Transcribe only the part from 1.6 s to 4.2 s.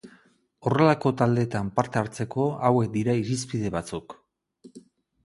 parte hartzeko hauek dira irizpide batzuk.